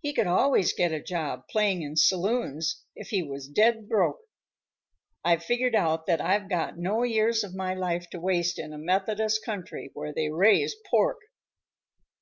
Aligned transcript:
He 0.00 0.14
could 0.14 0.26
always 0.26 0.72
get 0.72 0.92
a 0.92 1.02
job 1.02 1.46
playing 1.50 1.82
in 1.82 1.94
saloons 1.94 2.86
if 2.96 3.10
he 3.10 3.22
was 3.22 3.46
dead 3.50 3.86
broke. 3.86 4.20
I've 5.22 5.44
figured 5.44 5.74
out 5.74 6.06
that 6.06 6.22
I've 6.22 6.48
got 6.48 6.78
no 6.78 7.02
years 7.02 7.44
of 7.44 7.54
my 7.54 7.74
life 7.74 8.08
to 8.12 8.18
waste 8.18 8.58
in 8.58 8.72
a 8.72 8.78
Methodist 8.78 9.44
country 9.44 9.90
where 9.92 10.10
they 10.14 10.30
raise 10.30 10.74
pork." 10.88 11.18